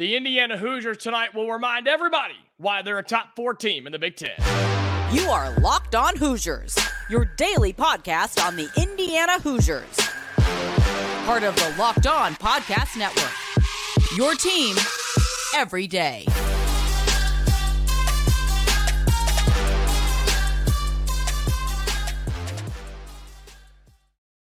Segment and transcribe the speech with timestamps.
[0.00, 3.98] The Indiana Hoosiers tonight will remind everybody why they're a top four team in the
[3.98, 4.30] Big Ten.
[5.12, 6.74] You are Locked On Hoosiers,
[7.10, 9.94] your daily podcast on the Indiana Hoosiers.
[11.26, 13.30] Part of the Locked On Podcast Network.
[14.16, 14.74] Your team
[15.54, 16.24] every day.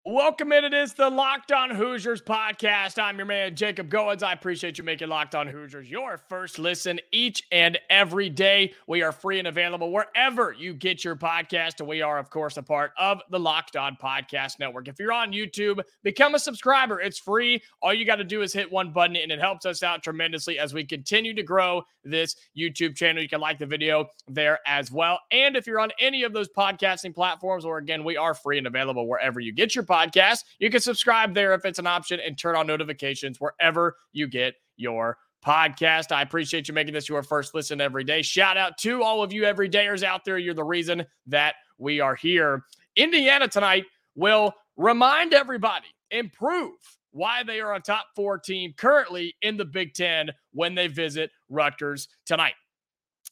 [0.09, 0.63] Welcome in.
[0.63, 2.97] It is the Locked On Hoosiers podcast.
[2.97, 4.23] I'm your man, Jacob Goins.
[4.23, 8.73] I appreciate you making Locked On Hoosiers your first listen each and every day.
[8.87, 11.81] We are free and available wherever you get your podcast.
[11.81, 14.87] And we are, of course, a part of the Locked On Podcast Network.
[14.87, 17.01] If you're on YouTube, become a subscriber.
[17.01, 17.61] It's free.
[17.81, 20.57] All you got to do is hit one button, and it helps us out tremendously
[20.57, 23.21] as we continue to grow this YouTube channel.
[23.21, 25.19] You can like the video there as well.
[25.31, 28.67] And if you're on any of those podcasting platforms, or again, we are free and
[28.67, 30.43] available wherever you get your podcast podcast.
[30.59, 34.55] You can subscribe there if it's an option and turn on notifications wherever you get
[34.75, 36.11] your podcast.
[36.11, 38.21] I appreciate you making this your first listen every day.
[38.21, 40.37] Shout out to all of you everydayers out there.
[40.37, 42.63] You're the reason that we are here.
[42.95, 46.73] Indiana tonight will remind everybody, improve
[47.11, 51.31] why they are a top four team currently in the Big Ten when they visit
[51.49, 52.53] Rutgers tonight.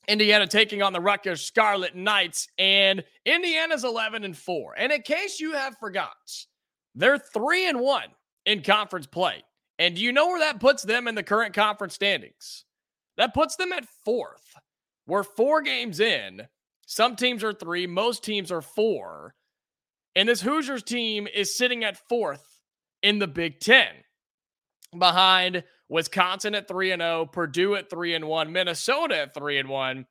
[0.08, 4.76] Indiana taking on the Rutgers Scarlet Knights, and Indiana's 11 and 4.
[4.78, 6.16] And in case you have forgot,
[6.96, 8.08] they're three and one
[8.46, 9.44] in conference play.
[9.78, 12.66] And do you know where that puts them in the current conference standings?
[13.18, 14.56] That puts them at fourth.
[15.08, 16.44] We're four games in.
[16.86, 19.36] Some teams are three, most teams are four.
[20.16, 22.62] And this Hoosiers team is sitting at fourth
[23.04, 23.90] in the Big Ten
[24.98, 29.70] behind Wisconsin at 3 and 0, Purdue at 3 and 1, Minnesota at 3 and
[29.70, 30.06] 1,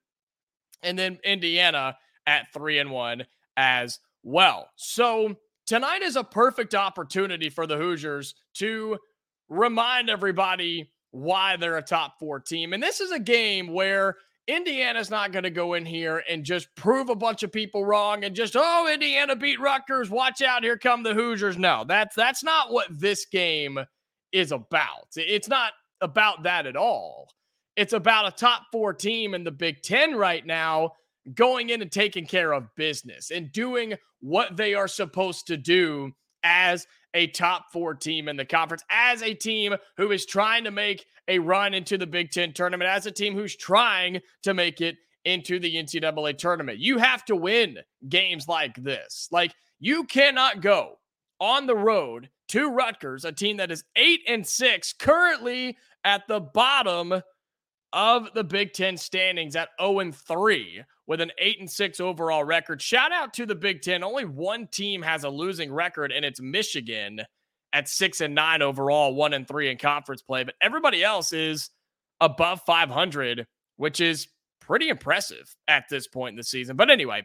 [0.82, 1.96] and then Indiana
[2.27, 3.24] at 3 and 1
[3.56, 4.68] as well.
[4.77, 8.98] So tonight is a perfect opportunity for the Hoosiers to
[9.48, 12.72] remind everybody why they're a top four team.
[12.72, 16.74] And this is a game where Indiana's not going to go in here and just
[16.74, 20.11] prove a bunch of people wrong and just, oh, Indiana beat Rutgers.
[20.11, 20.64] Watch out.
[20.64, 21.56] Here come the Hoosiers.
[21.56, 23.78] No, that's that's not what this game
[24.33, 25.08] is about.
[25.16, 27.30] It's not about that at all.
[27.77, 30.92] It's about a top four team in the Big Ten right now
[31.33, 33.94] going in and taking care of business and doing
[34.24, 36.11] what they are supposed to do
[36.42, 40.70] as a top four team in the conference, as a team who is trying to
[40.70, 44.80] make a run into the Big Ten tournament, as a team who's trying to make
[44.80, 44.96] it
[45.27, 46.79] into the NCAA tournament.
[46.79, 49.29] You have to win games like this.
[49.30, 50.98] Like, you cannot go
[51.39, 56.40] on the road to Rutgers, a team that is eight and six, currently at the
[56.40, 57.23] bottom
[57.92, 62.44] of the Big Ten standings at 0 and 3 with an 8 and 6 overall
[62.44, 62.80] record.
[62.80, 64.02] Shout out to the Big Ten.
[64.02, 67.20] Only one team has a losing record, and it's Michigan
[67.72, 70.44] at 6 and 9 overall, 1 and 3 in conference play.
[70.44, 71.70] But everybody else is
[72.20, 74.28] above 500, which is
[74.60, 76.76] pretty impressive at this point in the season.
[76.76, 77.24] But anyway,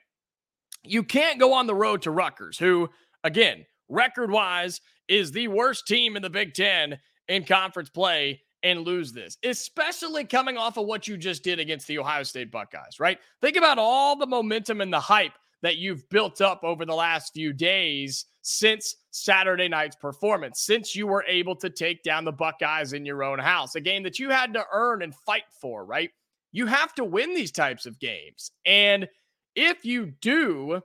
[0.83, 2.89] you can't go on the road to Rutgers, who,
[3.23, 6.97] again, record wise, is the worst team in the Big Ten
[7.27, 11.87] in conference play and lose this, especially coming off of what you just did against
[11.87, 13.19] the Ohio State Buckeyes, right?
[13.41, 17.33] Think about all the momentum and the hype that you've built up over the last
[17.33, 22.93] few days since Saturday night's performance, since you were able to take down the Buckeyes
[22.93, 26.09] in your own house, a game that you had to earn and fight for, right?
[26.51, 28.51] You have to win these types of games.
[28.65, 29.07] And
[29.55, 30.81] if you do,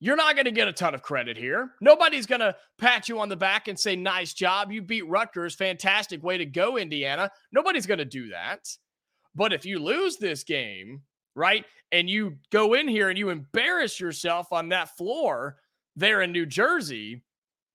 [0.00, 1.70] you're not going to get a ton of credit here.
[1.80, 4.70] Nobody's going to pat you on the back and say, nice job.
[4.70, 5.54] You beat Rutgers.
[5.54, 7.30] Fantastic way to go, Indiana.
[7.52, 8.68] Nobody's going to do that.
[9.34, 11.02] But if you lose this game,
[11.34, 15.56] right, and you go in here and you embarrass yourself on that floor
[15.96, 17.24] there in New Jersey,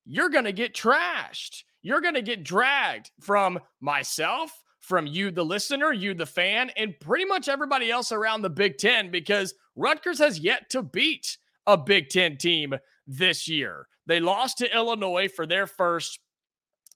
[0.06, 1.64] you're going to get trashed.
[1.82, 6.98] You're going to get dragged from myself, from you, the listener, you, the fan, and
[7.02, 11.38] pretty much everybody else around the Big Ten because Rutgers has yet to beat
[11.68, 12.74] a Big Ten team
[13.08, 13.88] this year.
[14.06, 16.20] They lost to Illinois for their first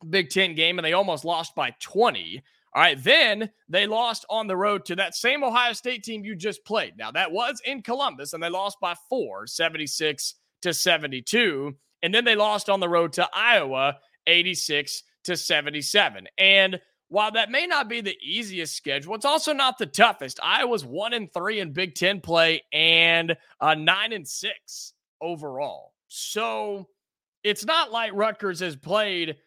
[0.09, 2.41] Big Ten game, and they almost lost by 20.
[2.73, 6.35] All right, then they lost on the road to that same Ohio State team you
[6.35, 6.97] just played.
[6.97, 11.75] Now, that was in Columbus, and they lost by four, 76 to 72.
[12.03, 13.97] And then they lost on the road to Iowa,
[14.27, 16.27] 86 to 77.
[16.37, 20.39] And while that may not be the easiest schedule, it's also not the toughest.
[20.43, 25.93] Iowa's one and three in Big Ten play and uh, nine and six overall.
[26.09, 26.87] So
[27.43, 29.37] it's not like Rutgers has played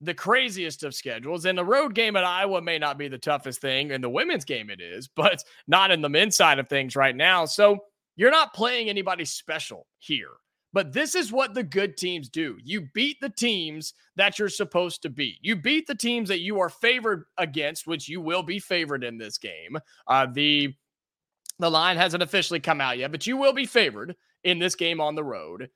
[0.00, 1.44] the craziest of schedules.
[1.44, 3.90] And the road game at Iowa may not be the toughest thing.
[3.90, 7.16] In the women's game, it is, but not in the men's side of things right
[7.16, 7.44] now.
[7.44, 7.78] So
[8.16, 10.30] you're not playing anybody special here.
[10.72, 12.56] But this is what the good teams do.
[12.62, 15.38] You beat the teams that you're supposed to beat.
[15.42, 19.18] You beat the teams that you are favored against, which you will be favored in
[19.18, 19.78] this game.
[20.06, 20.74] Uh, the
[21.58, 25.00] the line hasn't officially come out yet, but you will be favored in this game
[25.00, 25.68] on the road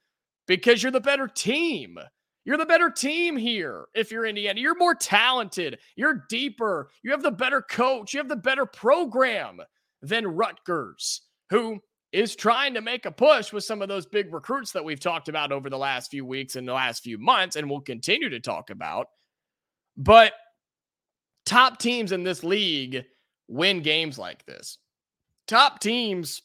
[0.46, 1.98] because you're the better team.
[2.44, 4.60] You're the better team here if you're Indiana.
[4.60, 5.78] You're more talented.
[5.96, 6.90] You're deeper.
[7.02, 8.14] You have the better coach.
[8.14, 9.60] You have the better program
[10.00, 11.80] than Rutgers, who
[12.16, 15.28] is trying to make a push with some of those big recruits that we've talked
[15.28, 18.40] about over the last few weeks and the last few months, and we'll continue to
[18.40, 19.08] talk about.
[19.96, 20.32] But
[21.44, 23.04] top teams in this league
[23.48, 24.78] win games like this.
[25.46, 26.42] Top teams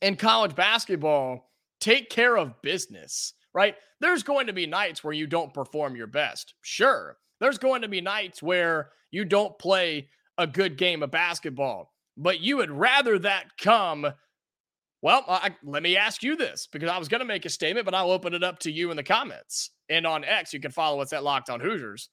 [0.00, 1.50] in college basketball
[1.80, 3.74] take care of business right?
[4.00, 6.52] There's going to be nights where you don't perform your best.
[6.60, 7.16] Sure.
[7.40, 12.40] There's going to be nights where you don't play a good game of basketball, but
[12.40, 14.12] you would rather that come.
[15.06, 17.84] Well, I, let me ask you this because I was going to make a statement,
[17.84, 19.70] but I'll open it up to you in the comments.
[19.88, 22.08] And on X, you can follow us at Locked On Hoosiers.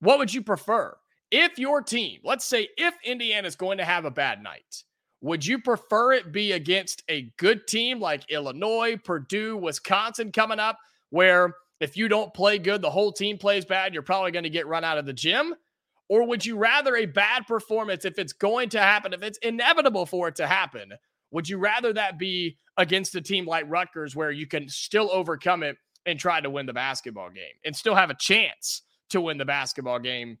[0.00, 0.94] What would you prefer?
[1.30, 4.84] If your team, let's say if Indiana is going to have a bad night,
[5.22, 10.76] would you prefer it be against a good team like Illinois, Purdue, Wisconsin coming up,
[11.08, 14.50] where if you don't play good, the whole team plays bad, you're probably going to
[14.50, 15.54] get run out of the gym?
[16.10, 20.04] Or would you rather a bad performance, if it's going to happen, if it's inevitable
[20.04, 20.92] for it to happen,
[21.32, 25.62] would you rather that be against a team like Rutgers where you can still overcome
[25.62, 25.76] it
[26.06, 29.44] and try to win the basketball game and still have a chance to win the
[29.44, 30.38] basketball game?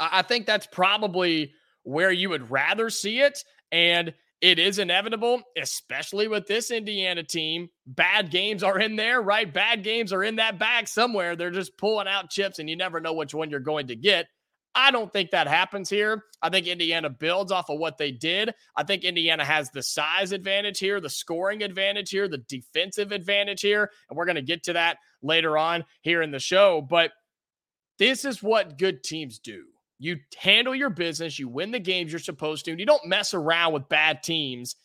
[0.00, 1.52] I think that's probably
[1.82, 3.42] where you would rather see it.
[3.72, 7.68] And it is inevitable, especially with this Indiana team.
[7.86, 9.52] Bad games are in there, right?
[9.52, 11.34] Bad games are in that bag somewhere.
[11.34, 14.28] They're just pulling out chips, and you never know which one you're going to get.
[14.74, 16.24] I don't think that happens here.
[16.40, 18.54] I think Indiana builds off of what they did.
[18.76, 23.60] I think Indiana has the size advantage here, the scoring advantage here, the defensive advantage
[23.60, 23.90] here.
[24.08, 26.80] And we're going to get to that later on here in the show.
[26.80, 27.12] But
[27.98, 29.64] this is what good teams do.
[29.98, 33.34] You handle your business, you win the games you're supposed to, and you don't mess
[33.34, 34.76] around with bad teams.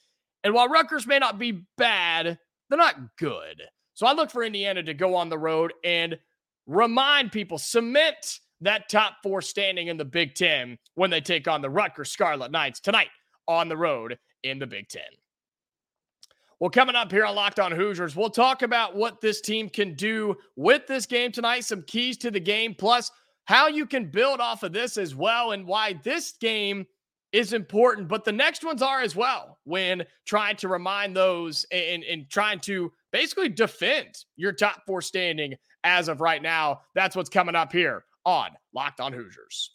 [0.44, 2.40] And while Rutgers may not be bad,
[2.70, 3.62] they're not good.
[3.94, 6.18] So I look for Indiana to go on the road and
[6.66, 11.62] remind people, cement that top four standing in the Big Ten when they take on
[11.62, 13.10] the Rutgers Scarlet Knights tonight
[13.48, 15.04] on the road in the Big Ten.
[16.60, 19.96] Well, coming up here on Locked On Hoosiers, we'll talk about what this team can
[19.96, 23.12] do with this game tonight, some keys to the game, plus
[23.46, 26.86] how you can build off of this as well and why this game
[27.34, 32.04] is important, but the next ones are as well when trying to remind those and,
[32.04, 36.82] and trying to basically defend your top four standing as of right now.
[36.94, 39.72] That's what's coming up here on Locked on Hoosiers.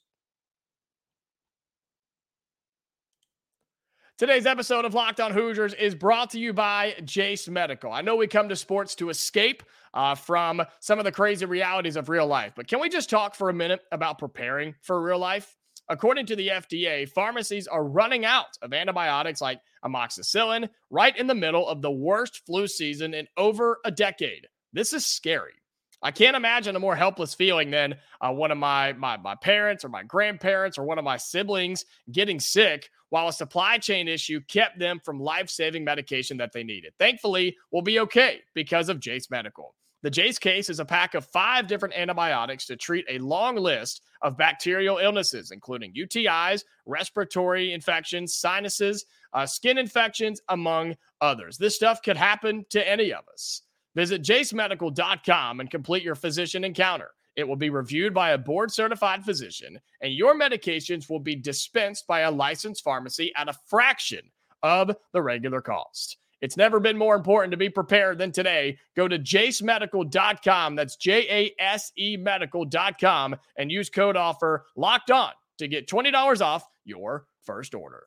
[4.19, 7.93] Today's episode of Locked On Hoosiers is brought to you by Jase Medical.
[7.93, 9.63] I know we come to sports to escape
[9.95, 13.37] uh, from some of the crazy realities of real life, but can we just talk
[13.37, 15.57] for a minute about preparing for real life?
[15.89, 21.35] According to the FDA, pharmacies are running out of antibiotics like amoxicillin right in the
[21.37, 24.49] middle of the worst flu season in over a decade.
[24.73, 25.55] This is scary.
[26.03, 29.85] I can't imagine a more helpless feeling than uh, one of my, my my parents
[29.85, 34.41] or my grandparents or one of my siblings getting sick while a supply chain issue
[34.49, 36.93] kept them from life-saving medication that they needed.
[36.99, 39.75] Thankfully, we'll be okay because of Jase Medical.
[40.03, 44.03] The Jase case is a pack of five different antibiotics to treat a long list
[44.23, 51.59] of bacterial illnesses, including UTIs, respiratory infections, sinuses, uh, skin infections, among others.
[51.59, 53.63] This stuff could happen to any of us.
[53.95, 57.11] Visit jasemedical.com and complete your physician encounter.
[57.37, 62.07] It will be reviewed by a board certified physician, and your medications will be dispensed
[62.07, 64.23] by a licensed pharmacy at a fraction
[64.63, 66.17] of the regular cost.
[66.41, 68.79] It's never been more important to be prepared than today.
[68.97, 70.77] Go to jasemedical.com.
[70.77, 76.41] That's J A S E medical.com and use code offer locked on to get $20
[76.41, 78.05] off your first order.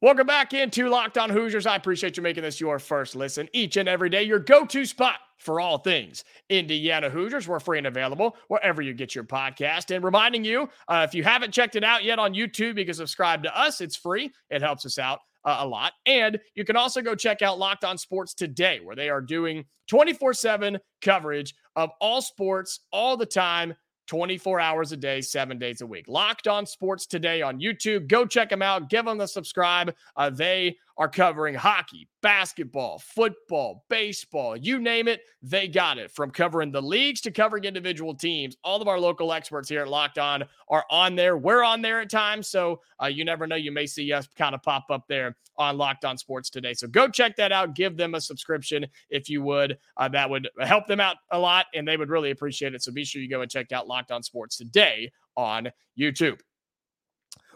[0.00, 1.66] Welcome back into Locked On Hoosiers.
[1.66, 4.86] I appreciate you making this your first listen each and every day, your go to
[4.86, 7.48] spot for all things Indiana Hoosiers.
[7.48, 9.92] We're free and available wherever you get your podcast.
[9.92, 12.94] And reminding you, uh, if you haven't checked it out yet on YouTube, you can
[12.94, 13.80] subscribe to us.
[13.80, 15.18] It's free, it helps us out.
[15.44, 15.92] Uh, a lot.
[16.04, 19.64] And you can also go check out Locked On Sports today, where they are doing
[19.88, 23.74] 24 7 coverage of all sports all the time
[24.08, 26.08] 24 hours a day, seven days a week.
[26.08, 28.08] Locked on Sports Today on YouTube.
[28.08, 28.88] Go check them out.
[28.90, 29.94] Give them the subscribe.
[30.16, 36.10] Uh, they are covering hockey, basketball, football, baseball, you name it, they got it.
[36.10, 39.88] From covering the leagues to covering individual teams, all of our local experts here at
[39.88, 41.38] Locked On are on there.
[41.38, 43.54] We're on there at times, so uh, you never know.
[43.54, 46.74] You may see us kind of pop up there on Locked On Sports today.
[46.74, 47.76] So go check that out.
[47.76, 49.78] Give them a subscription if you would.
[49.96, 52.82] Uh, that would help them out a lot, and they would really appreciate it.
[52.82, 56.40] So be sure you go and check out Locked On Sports today on YouTube.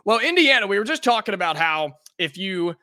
[0.04, 2.74] Well, Indiana, we were just talking about how if you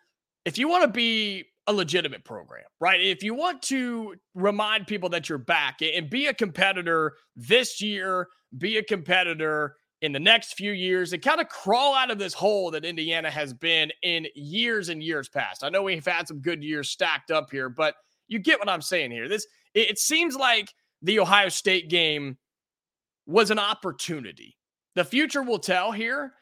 [0.50, 3.00] if you want to be a legitimate program, right?
[3.00, 8.28] If you want to remind people that you're back and be a competitor this year,
[8.58, 12.34] be a competitor in the next few years and kind of crawl out of this
[12.34, 15.64] hole that Indiana has been in years and years past.
[15.64, 17.94] I know we've had some good years stacked up here, but
[18.28, 19.30] you get what I'm saying here.
[19.30, 22.40] This it, seems like the Ohio State game
[23.28, 24.58] was an opportunity.
[24.96, 26.34] The future will tell here,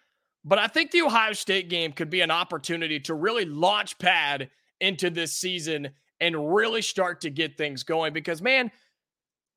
[0.47, 4.49] but I think the Ohio State game could be an opportunity to really launch pad
[4.79, 5.89] into this season
[6.21, 8.71] and really start to get things going because, man,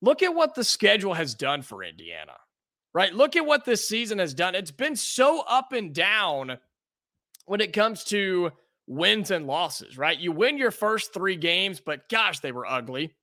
[0.03, 2.35] look at what the schedule has done for Indiana,
[2.93, 3.15] right?
[3.15, 4.57] Look at what this season has done.
[4.57, 6.59] It's been so up and down
[7.47, 8.51] when it comes to
[8.89, 10.19] wins and losses, right?
[10.19, 13.15] You win your first three games, but gosh, they were ugly.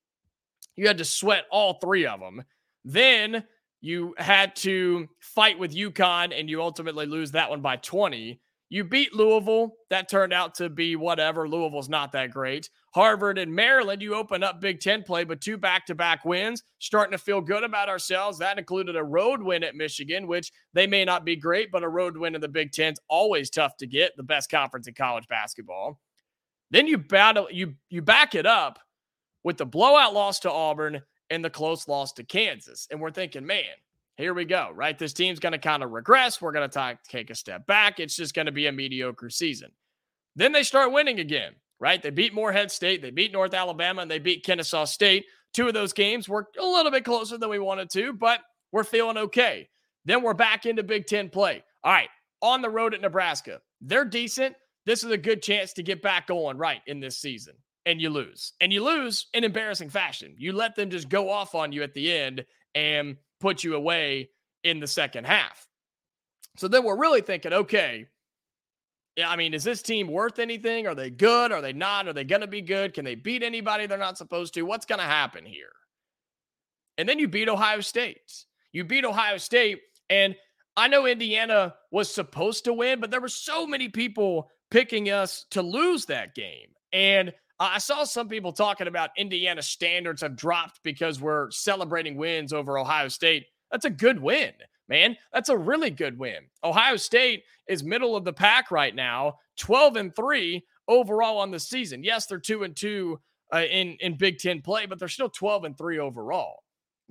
[0.78, 2.46] You had to sweat all three of them.
[2.86, 3.44] Then
[3.82, 8.40] you had to fight with UConn and you ultimately lose that one by 20.
[8.70, 9.76] You beat Louisville.
[9.90, 11.48] That turned out to be whatever.
[11.48, 12.70] Louisville's not that great.
[12.94, 16.64] Harvard and Maryland, you open up Big Ten play, but two back to back wins.
[16.80, 18.38] Starting to feel good about ourselves.
[18.40, 21.90] That included a road win at Michigan, which they may not be great, but a
[21.90, 25.28] road win in the Big Ten's always tough to get, the best conference in college
[25.30, 26.00] basketball.
[26.70, 28.80] Then you battle, you you back it up
[29.44, 32.88] with the blowout loss to Auburn and the close loss to Kansas.
[32.92, 33.64] And we're thinking, man,
[34.16, 34.98] here we go, right?
[34.98, 36.42] This team's going to kind of regress.
[36.42, 38.00] We're going to take a step back.
[38.00, 39.72] It's just going to be a mediocre season.
[40.36, 42.02] Then they start winning again, right?
[42.02, 45.26] They beat Morehead State, they beat North Alabama, and they beat Kennesaw State.
[45.54, 48.42] Two of those games were a little bit closer than we wanted to, but
[48.72, 49.68] we're feeling okay.
[50.06, 51.64] Then we're back into Big Ten play.
[51.84, 52.10] All right,
[52.42, 53.60] on the road at Nebraska.
[53.82, 54.56] They're decent.
[54.86, 57.56] This is a good chance to get back going right in this season
[57.88, 58.54] and you lose.
[58.60, 60.36] And you lose in embarrassing fashion.
[60.38, 64.30] You let them just go off on you at the end and put you away
[64.64, 65.66] in the second half.
[66.58, 68.08] So then we're really thinking, okay,
[69.16, 70.86] yeah, I mean, is this team worth anything?
[70.86, 71.54] Are they good?
[71.54, 72.08] Are they not?
[72.08, 72.94] Are they going to be good?
[72.94, 74.64] Can they beat anybody they're not supposed to?
[74.64, 75.72] What's going to happen here?
[76.98, 78.46] And then you beat Ohio State.
[78.74, 79.80] You beat Ohio State.
[80.10, 80.36] And
[80.76, 85.46] I know Indiana was supposed to win, but there were so many people picking us
[85.52, 86.68] to lose that game.
[86.92, 92.16] And uh, I saw some people talking about Indiana standards have dropped because we're celebrating
[92.16, 93.48] wins over Ohio State.
[93.72, 94.54] That's a good win,
[94.88, 95.18] man.
[95.34, 96.46] That's a really good win.
[96.64, 101.60] Ohio State is middle of the pack right now, 12 and 3 overall on the
[101.60, 102.04] season.
[102.04, 103.20] Yes, they're 2 and 2
[103.54, 106.64] uh, in in Big 10 play, but they're still 12 and 3 overall.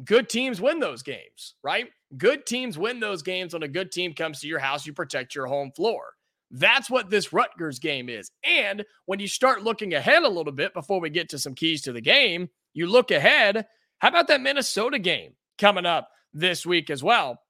[0.05, 1.89] Good teams win those games, right?
[2.19, 5.35] Good teams win those games when a good team comes to your house, you protect
[5.35, 6.16] your home floor.
[6.51, 8.31] That's what this Rutgers game is.
[8.45, 11.83] And when you start looking ahead a little bit before we get to some keys
[11.83, 13.67] to the game, you look ahead.
[13.99, 17.41] How about that Minnesota game coming up this week as well?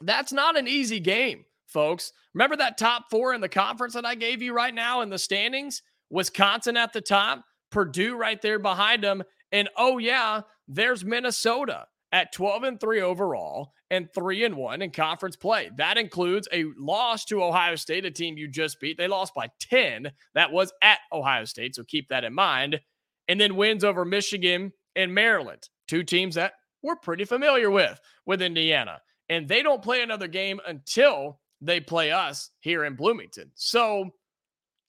[0.00, 2.12] That's not an easy game, folks.
[2.34, 5.18] Remember that top four in the conference that I gave you right now in the
[5.18, 5.82] standings?
[6.10, 9.22] Wisconsin at the top, Purdue right there behind them.
[9.52, 14.90] And oh, yeah, there's Minnesota at 12 and 3 overall and 3 and 1 in
[14.90, 15.70] conference play.
[15.76, 18.96] That includes a loss to Ohio State, a team you just beat.
[18.96, 20.10] They lost by 10.
[20.34, 22.80] That was at Ohio State, so keep that in mind.
[23.28, 28.40] And then wins over Michigan and Maryland, two teams that we're pretty familiar with with
[28.40, 29.00] Indiana.
[29.28, 33.50] And they don't play another game until they play us here in Bloomington.
[33.54, 34.10] So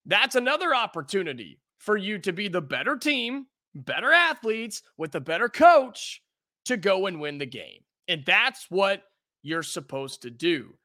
[0.05, 5.49] that's another opportunity for you to be the better team, better athletes with a better
[5.49, 6.21] coach
[6.65, 7.81] to go and win the game.
[8.07, 9.03] And that's what
[9.43, 10.75] you're supposed to do.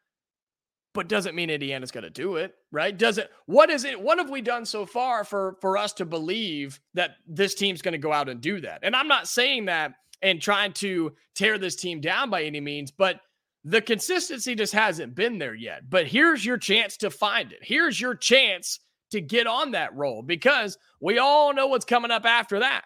[0.93, 2.97] But doesn't mean Indiana's going to do it, right?
[2.97, 3.31] Does it?
[3.47, 4.00] What is it?
[4.00, 7.93] What have we done so far for for us to believe that this team's going
[7.93, 8.81] to go out and do that?
[8.83, 12.93] And I'm not saying that and trying to tear this team down by any means,
[12.93, 13.21] but
[13.64, 15.90] the consistency just hasn't been there yet.
[15.90, 17.59] But here's your chance to find it.
[17.62, 18.78] Here's your chance
[19.11, 22.85] to get on that roll because we all know what's coming up after that,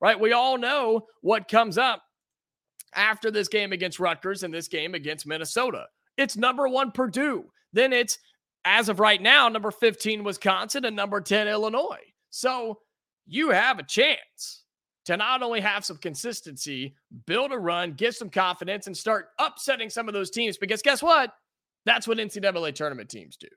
[0.00, 0.18] right?
[0.18, 2.02] We all know what comes up
[2.94, 5.86] after this game against Rutgers and this game against Minnesota.
[6.16, 7.44] It's number one Purdue.
[7.72, 8.18] Then it's,
[8.64, 12.02] as of right now, number 15 Wisconsin and number 10 Illinois.
[12.30, 12.80] So
[13.26, 14.64] you have a chance
[15.06, 16.94] to not only have some consistency,
[17.26, 20.58] build a run, get some confidence, and start upsetting some of those teams.
[20.58, 21.32] Because guess what?
[21.86, 23.48] That's what NCAA tournament teams do.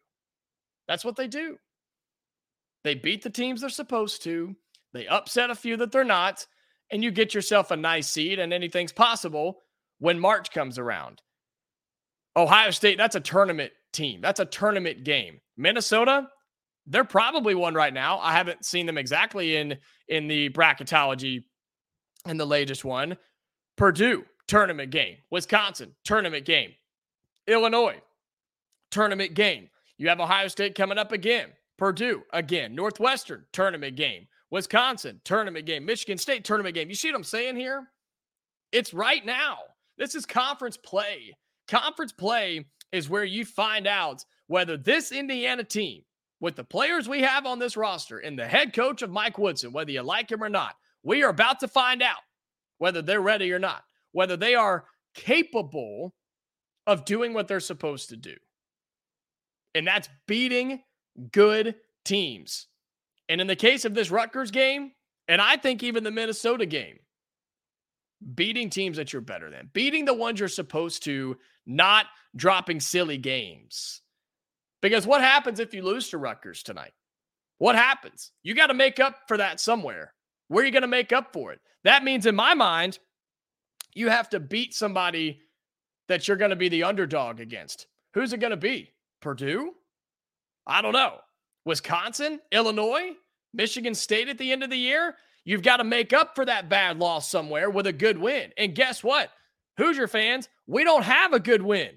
[0.87, 1.57] That's what they do.
[2.83, 4.55] They beat the teams they're supposed to,
[4.93, 6.45] they upset a few that they're not,
[6.93, 9.57] and you get yourself a nice seed, and anything's possible
[9.97, 11.23] when March comes around.
[12.37, 14.21] Ohio State, that's a tournament team.
[14.21, 15.41] That's a tournament game.
[15.57, 16.27] Minnesota,
[16.85, 18.19] they're probably one right now.
[18.19, 21.43] I haven't seen them exactly in in the bracketology
[22.27, 23.17] in the latest one.
[23.75, 25.17] Purdue, tournament game.
[25.31, 26.73] Wisconsin, tournament game.
[27.47, 27.99] Illinois,
[28.91, 29.69] tournament game.
[29.97, 31.49] You have Ohio State coming up again.
[31.77, 32.75] Purdue, again.
[32.75, 34.27] Northwestern, tournament game.
[34.53, 35.83] Wisconsin, tournament game.
[35.83, 36.87] Michigan State, tournament game.
[36.87, 37.87] You see what I'm saying here?
[38.71, 39.57] It's right now.
[39.97, 41.35] This is conference play.
[41.67, 46.03] Conference play is where you find out whether this Indiana team,
[46.39, 49.73] with the players we have on this roster and the head coach of Mike Woodson,
[49.73, 52.21] whether you like him or not, we are about to find out
[52.77, 56.13] whether they're ready or not, whether they are capable
[56.85, 58.35] of doing what they're supposed to do.
[59.73, 60.83] And that's beating
[61.31, 61.73] good
[62.05, 62.67] teams.
[63.29, 64.91] And in the case of this Rutgers game,
[65.27, 66.99] and I think even the Minnesota game,
[68.35, 73.17] beating teams that you're better than, beating the ones you're supposed to, not dropping silly
[73.17, 74.01] games.
[74.81, 76.91] Because what happens if you lose to Rutgers tonight?
[77.57, 78.31] What happens?
[78.43, 80.13] You got to make up for that somewhere.
[80.49, 81.61] Where are you going to make up for it?
[81.85, 82.99] That means, in my mind,
[83.93, 85.39] you have to beat somebody
[86.09, 87.87] that you're going to be the underdog against.
[88.13, 88.91] Who's it going to be?
[89.21, 89.71] Purdue?
[90.67, 91.17] I don't know.
[91.65, 92.39] Wisconsin?
[92.51, 93.11] Illinois?
[93.53, 95.15] Michigan State at the end of the year?
[95.45, 98.51] You've got to make up for that bad loss somewhere with a good win.
[98.57, 99.29] And guess what?
[99.77, 101.89] Hoosier fans, we don't have a good win.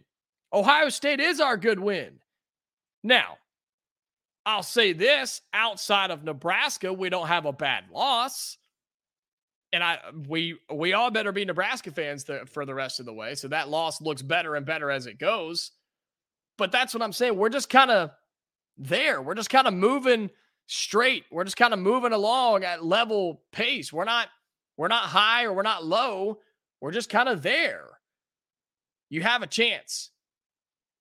[0.53, 2.19] Ohio State is our good win.
[3.03, 3.39] Now,
[4.45, 8.57] I'll say this outside of Nebraska, we don't have a bad loss.
[9.73, 13.35] And I we we all better be Nebraska fans for the rest of the way.
[13.35, 15.73] So that loss looks better and better as it goes.
[16.57, 17.37] But that's what I'm saying.
[17.37, 18.11] We're just kind of
[18.79, 19.23] there.
[19.23, 20.31] We're just kind of moving
[20.67, 21.25] straight.
[21.31, 23.93] We're just kind of moving along at level pace.
[23.93, 24.29] We're not
[24.77, 26.41] we're not high or we're not low.
[26.81, 27.87] We're just kind of there.
[29.09, 30.11] You have a chance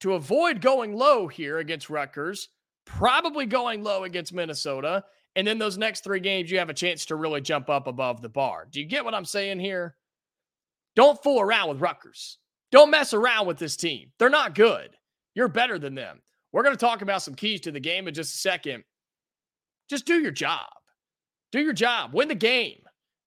[0.01, 2.49] to avoid going low here against Rutgers,
[2.85, 5.03] probably going low against Minnesota,
[5.35, 8.21] and then those next 3 games you have a chance to really jump up above
[8.21, 8.67] the bar.
[8.69, 9.95] Do you get what I'm saying here?
[10.95, 12.37] Don't fool around with Rutgers.
[12.71, 14.11] Don't mess around with this team.
[14.17, 14.91] They're not good.
[15.33, 16.21] You're better than them.
[16.55, 18.85] We're going to talk about some keys to the game in just a second.
[19.89, 20.69] Just do your job.
[21.51, 22.13] Do your job.
[22.13, 22.79] Win the game.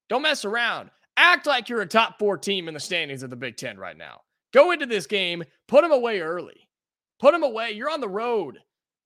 [0.09, 0.89] Don't mess around.
[1.19, 3.99] Act like you're a top four team in the standings of the Big Ten right
[3.99, 4.23] now.
[4.55, 6.71] Go into this game, put them away early.
[7.21, 7.73] Put them away.
[7.73, 8.61] You're on the road.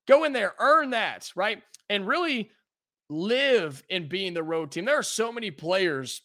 [0.07, 1.61] Go in there, earn that, right?
[1.91, 2.49] And really
[3.11, 4.85] live in being the road team.
[4.85, 6.23] There are so many players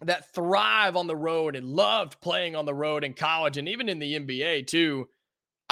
[0.00, 3.90] that thrive on the road and loved playing on the road in college and even
[3.90, 5.08] in the NBA too.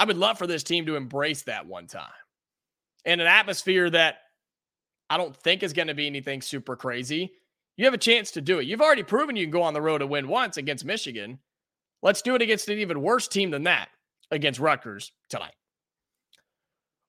[0.01, 2.09] I would love for this team to embrace that one time.
[3.05, 4.15] In an atmosphere that
[5.11, 7.33] I don't think is going to be anything super crazy.
[7.77, 8.65] You have a chance to do it.
[8.65, 11.37] You've already proven you can go on the road and win once against Michigan.
[12.01, 13.89] Let's do it against an even worse team than that
[14.31, 15.53] against Rutgers tonight.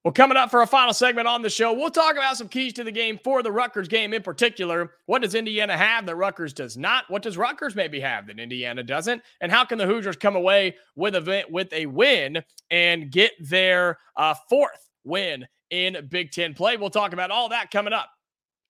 [0.05, 2.73] Well, coming up for a final segment on the show, we'll talk about some keys
[2.73, 4.95] to the game for the Rutgers game in particular.
[5.07, 7.05] What does Indiana have that Rutgers does not?
[7.09, 9.23] What does Rutgers maybe have that Indiana doesn't?
[9.41, 13.99] And how can the Hoosiers come away with a with a win and get their
[14.17, 16.77] uh, fourth win in Big Ten play.
[16.77, 18.11] We'll talk about all that coming up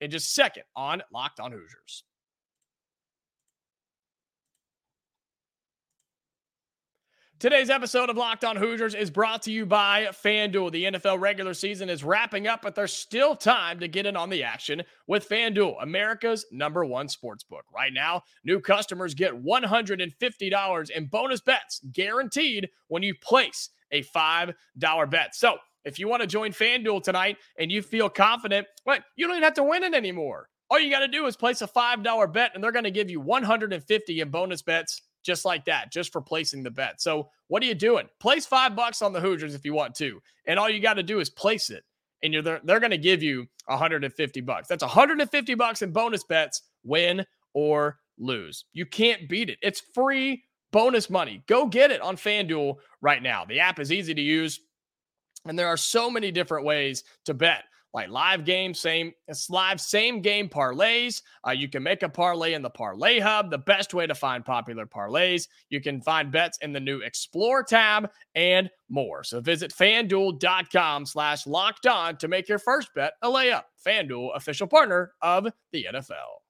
[0.00, 2.04] in just a second on Locked on Hoosiers.
[7.42, 10.70] Today's episode of Locked On Hoosiers is brought to you by FanDuel.
[10.70, 14.30] The NFL regular season is wrapping up, but there's still time to get in on
[14.30, 17.64] the action with FanDuel, America's number one sports book.
[17.74, 24.54] Right now, new customers get $150 in bonus bets guaranteed when you place a $5
[25.10, 25.34] bet.
[25.34, 29.34] So, if you want to join FanDuel tonight and you feel confident, but you don't
[29.34, 30.48] even have to win it anymore.
[30.70, 33.10] All you got to do is place a $5 bet and they're going to give
[33.10, 37.00] you 150 in bonus bets just like that, just for placing the bet.
[37.00, 38.08] So, what are you doing?
[38.20, 40.20] Place 5 bucks on the Hoosiers if you want to.
[40.46, 41.84] And all you got to do is place it
[42.22, 44.68] and you're they're, they're going to give you 150 bucks.
[44.68, 48.64] That's 150 bucks in bonus bets, win or lose.
[48.72, 49.58] You can't beat it.
[49.62, 51.42] It's free bonus money.
[51.46, 53.44] Go get it on FanDuel right now.
[53.44, 54.60] The app is easy to use.
[55.44, 59.80] And there are so many different ways to bet like live game, same it's live
[59.80, 61.22] same game parlays.
[61.46, 64.44] Uh, you can make a parlay in the Parlay Hub, the best way to find
[64.44, 65.48] popular parlays.
[65.70, 69.24] You can find bets in the new Explore tab and more.
[69.24, 73.64] So visit fanduel.com slash locked on to make your first bet a layup.
[73.86, 76.41] FanDuel, official partner of the NFL.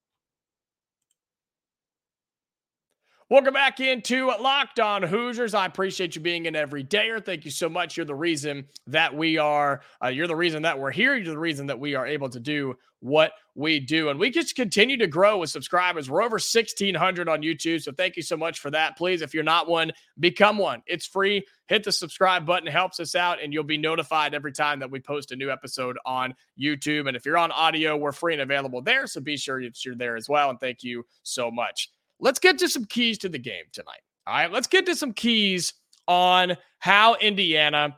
[3.32, 5.54] Welcome back into Locked On Hoosiers.
[5.54, 7.24] I appreciate you being an everydayer.
[7.24, 7.96] Thank you so much.
[7.96, 11.16] You're the reason that we are, uh, you're the reason that we're here.
[11.16, 14.10] You're the reason that we are able to do what we do.
[14.10, 16.10] And we just continue to grow with subscribers.
[16.10, 17.80] We're over 1,600 on YouTube.
[17.80, 18.98] So thank you so much for that.
[18.98, 20.82] Please, if you're not one, become one.
[20.86, 21.46] It's free.
[21.68, 25.00] Hit the subscribe button, helps us out, and you'll be notified every time that we
[25.00, 27.08] post a new episode on YouTube.
[27.08, 29.06] And if you're on audio, we're free and available there.
[29.06, 30.50] So be sure that you're there as well.
[30.50, 31.88] And thank you so much
[32.22, 34.00] let's get to some keys to the game tonight.
[34.26, 35.74] All right, let's get to some keys
[36.08, 37.96] on how Indiana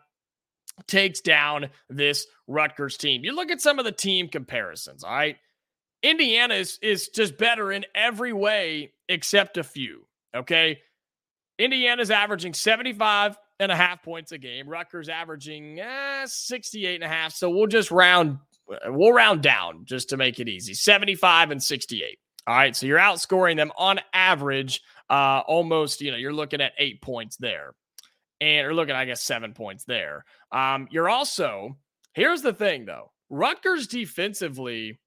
[0.88, 3.22] takes down this Rutgers team.
[3.22, 5.36] You look at some of the team comparisons, all right?
[6.02, 10.80] Indiana is, is just better in every way except a few, okay?
[11.58, 14.68] Indiana's averaging 75 and a half points a game.
[14.68, 17.32] Rutgers averaging eh, 68 and a half.
[17.32, 18.38] So we'll just round
[18.86, 20.74] we'll round down just to make it easy.
[20.74, 22.18] 75 and 68.
[22.46, 22.76] All right.
[22.76, 27.36] So you're outscoring them on average, uh, almost, you know, you're looking at eight points
[27.36, 27.74] there.
[28.40, 30.24] And or looking, I guess, seven points there.
[30.52, 31.78] Um, you're also,
[32.12, 33.12] here's the thing though.
[33.30, 34.98] Rutgers defensively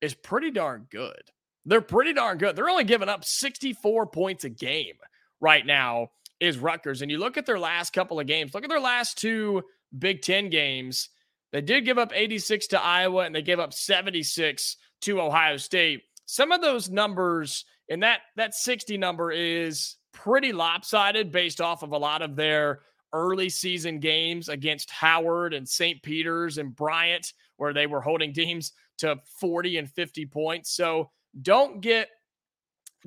[0.00, 1.22] is pretty darn good.
[1.64, 2.56] They're pretty darn good.
[2.56, 4.96] They're only giving up 64 points a game
[5.40, 6.08] right now,
[6.40, 7.02] is Rutgers.
[7.02, 9.62] And you look at their last couple of games, look at their last two
[9.96, 11.08] Big Ten games.
[11.52, 16.02] They did give up 86 to Iowa and they gave up 76 to Ohio State
[16.26, 21.92] some of those numbers and that that 60 number is pretty lopsided based off of
[21.92, 22.80] a lot of their
[23.12, 26.02] early season games against Howard and St.
[26.02, 30.72] Peter's and Bryant where they were holding teams to 40 and 50 points.
[30.72, 32.08] So don't get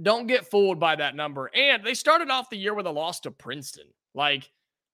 [0.02, 1.50] don't get fooled by that number.
[1.56, 3.88] And they started off the year with a loss to Princeton.
[4.14, 4.50] Like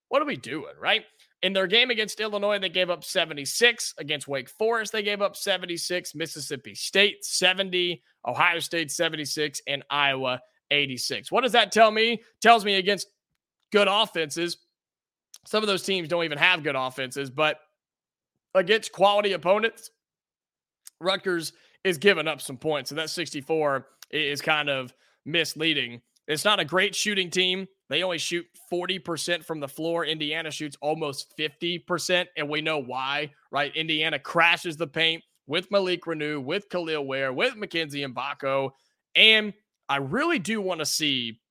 [0.09, 1.03] what are we doing, right?
[1.43, 3.95] In their game against Illinois, they gave up 76.
[3.97, 6.13] Against Wake Forest, they gave up 76.
[6.13, 8.03] Mississippi State, 70.
[8.27, 9.61] Ohio State, 76.
[9.67, 11.31] And Iowa, 86.
[11.31, 12.21] What does that tell me?
[12.41, 13.07] Tells me against
[13.71, 14.57] good offenses,
[15.45, 17.59] some of those teams don't even have good offenses, but
[18.53, 19.91] against quality opponents,
[20.99, 22.91] Rutgers is giving up some points.
[22.91, 24.93] And that 64 is kind of
[25.25, 26.01] misleading.
[26.27, 27.67] It's not a great shooting team.
[27.91, 30.05] They only shoot 40% from the floor.
[30.05, 33.75] Indiana shoots almost 50%, and we know why, right?
[33.75, 38.69] Indiana crashes the paint with Malik Reneau, with Kel'el Ware, with Mackenzie Mgbako.
[39.13, 39.51] And
[39.89, 41.41] I really do want to see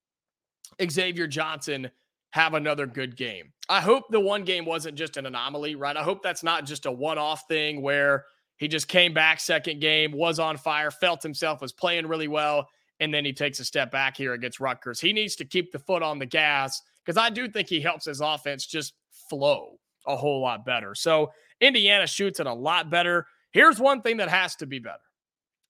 [0.83, 1.91] Xavier Johnson
[2.31, 3.53] have another good game.
[3.69, 5.95] I hope the one game wasn't just an anomaly, right?
[5.97, 8.25] I hope that's not just a one off thing where
[8.57, 12.67] he just came back second game, was on fire, felt himself, was playing really well,
[13.01, 15.01] and then he takes a step back here against Rutgers.
[15.01, 18.05] He needs to keep the foot on the gas because I do think he helps
[18.05, 18.93] his offense just
[19.29, 20.95] flow a whole lot better.
[20.95, 23.27] So Indiana shoots it a lot better.
[23.53, 24.99] Here's one thing that has to be better.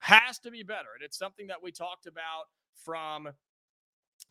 [0.01, 0.89] Has to be better.
[0.95, 2.45] And it's something that we talked about
[2.85, 3.29] from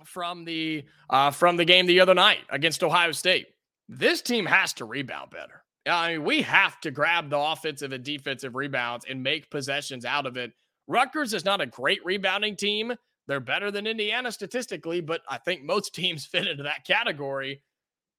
[0.06, 3.48] from the uh, from the game the other night against Ohio State.
[3.88, 5.64] This team has to rebound better.
[5.88, 10.26] I mean, we have to grab the offensive and defensive rebounds and make possessions out
[10.26, 10.52] of it
[10.89, 12.93] Rutgers is not a great rebounding team.
[13.28, 17.62] They're better than Indiana statistically, but I think most teams fit into that category.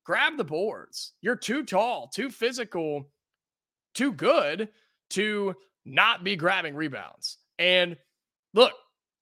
[0.07, 1.13] Grab the boards.
[1.21, 3.11] You're too tall, too physical,
[3.95, 4.69] too good
[5.11, 5.55] to
[5.85, 7.39] not be grabbing rebounds.
[7.59, 7.97] And
[8.55, 8.73] look,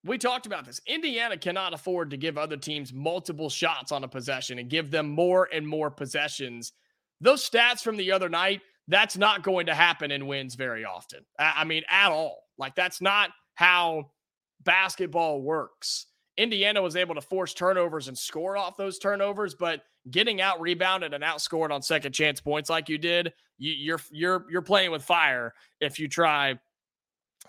[0.04, 0.80] we talked about this.
[0.86, 5.08] Indiana cannot afford to give other teams multiple shots on a possession and give them
[5.08, 6.72] more and more possessions.
[7.20, 11.20] Those stats from the other night, that's not going to happen in wins very often.
[11.38, 12.44] I mean, at all.
[12.58, 14.08] Like, that's not how
[14.62, 16.06] basketball works.
[16.36, 19.80] Indiana was able to force turnovers and score off those turnovers, but
[20.12, 24.46] getting out rebounded and outscored on second chance points like you did, you, you're you're
[24.48, 26.56] you're playing with fire if you try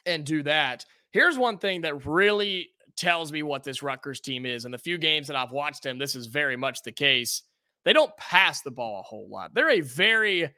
[0.07, 0.83] and do that.
[1.11, 4.65] Here's one thing that really tells me what this Rutgers team is.
[4.65, 7.43] In the few games that I've watched them, this is very much the case.
[7.85, 9.53] They don't pass the ball a whole lot.
[9.53, 10.49] They're a very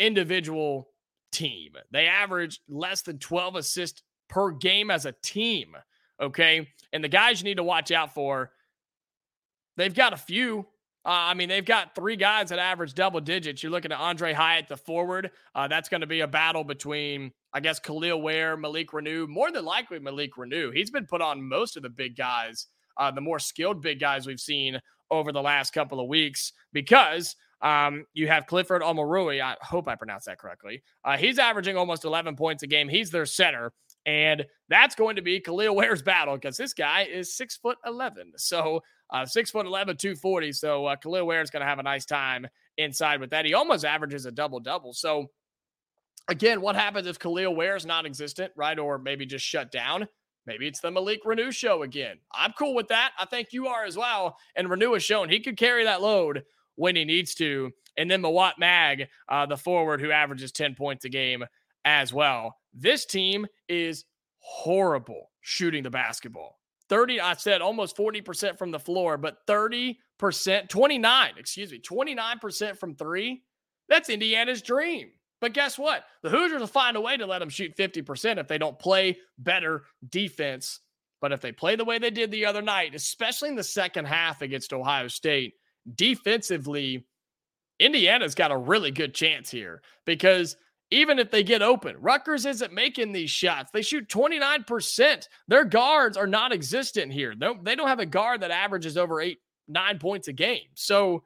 [0.00, 0.88] individual
[1.30, 1.74] team.
[1.92, 5.76] They average less than 12 assists per game as a team.
[6.20, 6.66] Okay.
[6.92, 8.52] And the guys you need to watch out for,
[9.76, 10.66] they've got a few.
[11.04, 13.62] Uh, I mean, they've got three guys that average double digits.
[13.62, 15.30] You're looking at Aundre Hyatt, the forward.
[15.54, 19.26] Uh, that's going to be a battle between, I guess, Kel'el Ware, Malik Reneau.
[19.26, 20.74] More than likely, Malik Reneau.
[20.74, 22.66] He's been put on most of the big guys,
[22.98, 24.78] uh, the more skilled big guys we've seen
[25.10, 29.42] over the last couple of weeks because um, you have Clifford Omoruyi.
[29.42, 30.82] I hope I pronounced that correctly.
[31.04, 32.88] Uh, he's averaging almost 11 points a game.
[32.88, 33.72] He's their center.
[34.06, 38.32] And that's going to be Kel'el Ware's battle because this guy is six foot 11.
[38.36, 40.52] So uh, six foot 11, 240.
[40.52, 42.46] So uh, Kel'el Ware is going to have a nice time
[42.78, 43.44] inside with that.
[43.44, 44.92] He almost averages a double double.
[44.94, 45.30] So
[46.28, 48.78] again, what happens if Kel'el Ware is non existent, right?
[48.78, 50.08] Or maybe just shut down?
[50.46, 52.16] Maybe it's the Malik Reneau show again.
[52.32, 53.12] I'm cool with that.
[53.18, 54.36] I think you are as well.
[54.56, 56.44] And Reneau has shown he could carry that load
[56.76, 57.70] when he needs to.
[57.96, 61.44] And then Mawot Mag, uh, the forward who averages 10 points a game
[61.84, 62.56] as well.
[62.74, 64.04] This team is
[64.38, 66.58] horrible shooting the basketball.
[66.88, 69.96] 30, I said almost 40% from the floor, but 30%,
[70.68, 73.42] 29, excuse me, 29% from three.
[73.88, 75.10] That's Indiana's dream.
[75.40, 76.04] But guess what?
[76.22, 79.18] The Hoosiers will find a way to let them shoot 50% if they don't play
[79.38, 80.80] better defense.
[81.20, 84.06] But if they play the way they did the other night, especially in the second
[84.06, 85.54] half against Ohio State,
[85.94, 87.06] defensively,
[87.78, 90.56] Indiana's got a really good chance here because
[90.90, 93.70] even if they get open, Rutgers isn't making these shots.
[93.70, 95.28] They shoot 29%.
[95.46, 97.34] Their guards are non existent here.
[97.36, 100.68] They don't have a guard that averages over eight, nine points a game.
[100.74, 101.24] So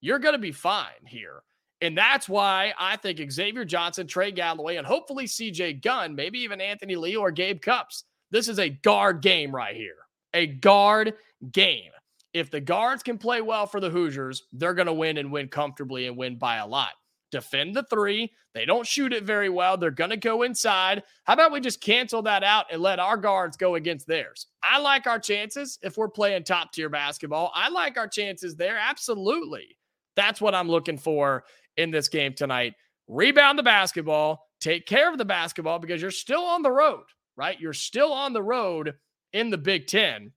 [0.00, 1.42] you're going to be fine here.
[1.80, 6.60] And that's why I think Xavier Johnson, Trey Galloway, and hopefully CJ Gunn, maybe even
[6.60, 8.04] Anthony Leal or Gabe Cupps.
[8.30, 9.96] This is a guard game right here.
[10.34, 11.14] A guard
[11.52, 11.90] game.
[12.32, 15.48] If the guards can play well for the Hoosiers, they're going to win and win
[15.48, 16.90] comfortably and win by a lot.
[17.34, 18.30] Defend the three.
[18.54, 19.76] They don't shoot it very well.
[19.76, 21.02] They're going to go inside.
[21.24, 24.46] How about we just cancel that out and let our guards go against theirs?
[24.62, 27.50] I like our chances if we're playing top tier basketball.
[27.52, 28.78] I like our chances there.
[28.78, 29.76] Absolutely.
[30.14, 31.42] That's what I'm looking for
[31.76, 32.74] in this game tonight.
[33.08, 37.02] Rebound the basketball, take care of the basketball because you're still on the road,
[37.36, 37.58] right?
[37.58, 38.94] You're still on the road
[39.32, 40.30] in the Big Ten,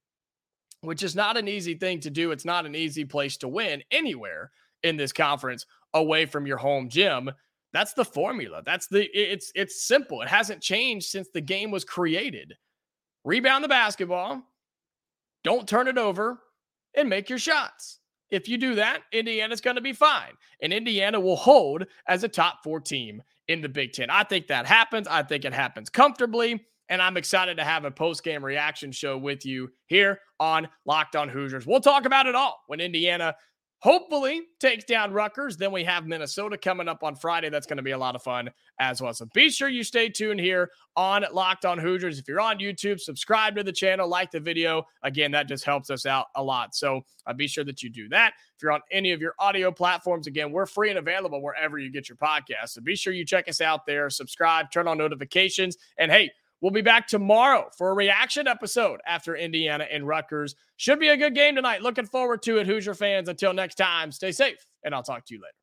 [0.82, 2.32] which is not an easy thing to do.
[2.32, 4.50] It's not an easy place to win anywhere
[4.82, 7.30] in this conference away from your home gym.
[7.74, 8.62] That's the formula.
[8.66, 10.22] That's the it's it's simple.
[10.22, 12.54] It hasn't changed since the game was created.
[13.24, 14.42] Rebound the basketball,
[15.44, 16.40] don't turn it over,
[16.96, 18.00] and make your shots.
[18.30, 20.34] If you do that, Indiana's going to be fine.
[20.62, 24.10] And Indiana will hold as a top four team in the Big Ten.
[24.10, 25.08] I think that happens.
[25.08, 26.66] I think it happens comfortably.
[26.90, 31.16] And I'm excited to have a post game reaction show with you here on Locked
[31.16, 31.68] On Hoosiers.
[31.68, 33.36] We'll talk about it all when Indiana
[33.80, 35.58] hopefully takes down Rutgers.
[35.58, 37.50] Then we have Minnesota coming up on Friday.
[37.50, 39.14] That's going to be a lot of fun as well.
[39.14, 42.18] So be sure you stay tuned here on Locked On Hoosiers.
[42.18, 44.84] If you're on YouTube, subscribe to the channel, like the video.
[45.04, 46.76] Again, that just helps us out a lot.
[46.76, 48.34] So uh, be sure that you do that.
[48.56, 51.92] If you're on any of your audio platforms, again, we're free and available wherever you
[51.92, 52.70] get your podcast.
[52.70, 56.72] So be sure you check us out there, subscribe, turn on notifications, and hey, We'll
[56.72, 60.56] be back tomorrow for a reaction episode after Indiana and Rutgers.
[60.78, 61.84] Should be a good game tonight.
[61.84, 63.30] Looking forward to it, Hoosier fans.
[63.30, 65.54] Until next time, stay safe, and I'll talk to you later.